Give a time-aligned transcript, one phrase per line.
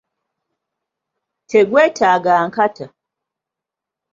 [1.49, 2.85] Tegwetaaga nkata.